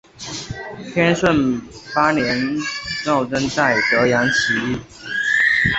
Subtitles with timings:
[0.91, 1.61] 天顺
[1.93, 2.35] 八年
[3.05, 4.79] 赵铎在德阳起义。